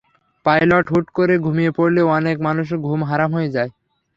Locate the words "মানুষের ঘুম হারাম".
2.47-3.31